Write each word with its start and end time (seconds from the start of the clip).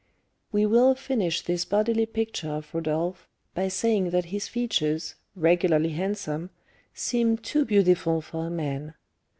We 0.51 0.65
will 0.65 0.95
finish 0.95 1.41
this 1.43 1.63
bodily 1.63 2.07
picture 2.07 2.49
of 2.49 2.73
Rodolph 2.73 3.27
by 3.53 3.67
saying 3.67 4.09
that 4.09 4.25
his 4.33 4.47
features, 4.47 5.13
regularly 5.35 5.89
handsome, 5.89 6.49
seemed 6.91 7.43
too 7.43 7.65
beautiful 7.65 8.19
for 8.19 8.47
a 8.47 8.49
man. 8.49 8.95